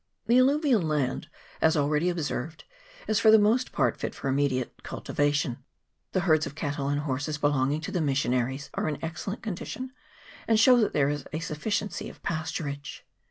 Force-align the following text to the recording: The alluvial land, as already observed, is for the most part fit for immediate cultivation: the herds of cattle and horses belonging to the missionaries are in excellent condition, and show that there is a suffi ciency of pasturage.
The 0.25 0.39
alluvial 0.39 0.81
land, 0.81 1.27
as 1.61 1.77
already 1.77 2.09
observed, 2.09 2.63
is 3.07 3.19
for 3.19 3.29
the 3.29 3.37
most 3.37 3.71
part 3.71 3.97
fit 3.97 4.15
for 4.15 4.29
immediate 4.29 4.81
cultivation: 4.81 5.63
the 6.13 6.21
herds 6.21 6.47
of 6.47 6.55
cattle 6.55 6.87
and 6.89 7.01
horses 7.01 7.37
belonging 7.37 7.81
to 7.81 7.91
the 7.91 8.01
missionaries 8.01 8.71
are 8.73 8.89
in 8.89 8.97
excellent 9.05 9.43
condition, 9.43 9.91
and 10.47 10.59
show 10.59 10.77
that 10.77 10.93
there 10.93 11.09
is 11.09 11.25
a 11.31 11.37
suffi 11.37 11.69
ciency 11.85 12.09
of 12.09 12.23
pasturage. 12.23 13.01